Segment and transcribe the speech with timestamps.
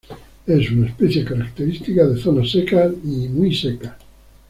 [0.47, 3.93] Es una especie característica de zonas secas y muy secas.